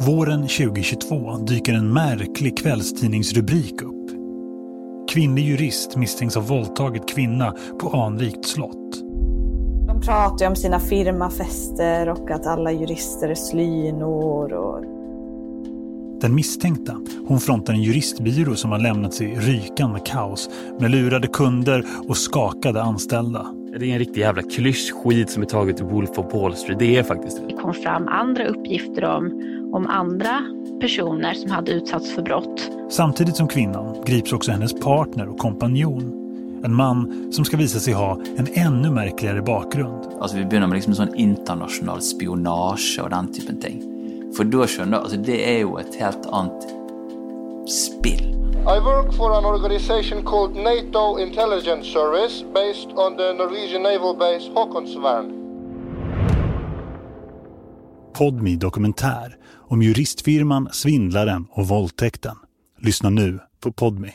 Våren 0.00 0.42
2022 0.42 1.36
dyker 1.38 1.74
en 1.74 1.92
märklig 1.92 2.58
kvällstidningsrubrik 2.58 3.82
upp. 3.82 4.10
Kvinnlig 5.10 5.44
jurist 5.44 5.96
misstänks 5.96 6.34
ha 6.34 6.42
våldtagit 6.42 7.08
kvinna 7.08 7.54
på 7.80 7.88
anrikt 7.88 8.44
slott. 8.44 9.02
De 9.86 10.00
pratar 10.04 10.44
ju 10.44 10.48
om 10.48 10.56
sina 10.56 10.80
firmafester 10.80 12.08
och 12.08 12.30
att 12.30 12.46
alla 12.46 12.72
jurister 12.72 13.28
är 13.28 13.34
slynor. 13.34 14.52
Och... 14.52 14.84
Den 16.20 16.34
misstänkta, 16.34 17.00
hon 17.26 17.40
frontar 17.40 17.72
en 17.72 17.82
juristbyrå 17.82 18.54
som 18.54 18.72
har 18.72 18.78
lämnats 18.78 19.20
i 19.20 19.26
rykande 19.26 20.00
kaos 20.00 20.50
med 20.80 20.90
lurade 20.90 21.26
kunder 21.28 21.84
och 22.08 22.16
skakade 22.16 22.82
anställda. 22.82 23.46
Det 23.78 23.90
är 23.90 23.92
en 23.92 23.98
riktig 23.98 24.20
jävla 24.20 24.42
klyschskit 24.42 25.30
som 25.30 25.42
är 25.42 25.46
taget 25.46 25.80
i 25.80 25.84
Wolf 25.84 26.18
of 26.18 26.34
Wall 26.34 26.56
Street. 26.56 26.78
Det 26.78 26.96
är 26.96 27.02
faktiskt 27.02 27.36
det. 27.36 27.46
Det 27.46 27.62
kom 27.62 27.74
fram 27.74 28.08
andra 28.08 28.46
uppgifter 28.46 29.04
om, 29.04 29.42
om 29.72 29.86
andra 29.86 30.42
personer 30.80 31.34
som 31.34 31.50
hade 31.50 31.72
utsatts 31.72 32.14
för 32.14 32.22
brott. 32.22 32.70
Samtidigt 32.90 33.36
som 33.36 33.48
kvinnan 33.48 33.96
grips 34.04 34.32
också 34.32 34.52
hennes 34.52 34.80
partner 34.80 35.28
och 35.28 35.38
kompanjon. 35.38 36.14
En 36.64 36.74
man 36.74 37.28
som 37.32 37.44
ska 37.44 37.56
visa 37.56 37.78
sig 37.78 37.94
ha 37.94 38.20
en 38.36 38.48
ännu 38.52 38.90
märkligare 38.90 39.42
bakgrund. 39.42 40.06
Alltså 40.20 40.36
vi 40.36 40.44
börjar 40.44 40.66
med 40.66 40.76
liksom 40.76 40.94
sån 40.94 41.14
internationell 41.14 42.00
spionage 42.00 43.00
och 43.02 43.10
den 43.10 43.32
typen 43.32 43.56
av 43.56 43.60
ting. 43.60 43.82
För 44.36 44.44
då 44.44 44.66
känner 44.66 44.98
alltså 44.98 45.16
det 45.16 45.54
är 45.54 45.58
ju 45.58 45.78
ett 45.80 45.94
helt 45.94 46.26
annat 46.26 46.66
spill. 47.68 48.34
I 48.76 48.80
work 48.80 49.16
for 49.16 49.36
an 49.38 49.44
organization 49.44 50.22
called 50.24 50.56
NATO 50.56 51.18
Intelligence 51.18 51.92
Service 51.92 52.44
based 52.54 52.90
on 52.98 53.16
the 53.16 53.32
Norwegian 53.32 53.82
naval 53.82 54.16
base 54.16 54.50
Håkonsvärn. 54.54 55.37
Podmi 58.18 58.56
dokumentär 58.56 59.36
om 59.68 59.82
juristfirman, 59.82 60.68
svindlaren 60.72 61.46
och 61.50 61.68
våldtäkten. 61.68 62.36
Lyssna 62.80 63.10
nu 63.10 63.38
på 63.60 63.72
Podmi. 63.72 64.12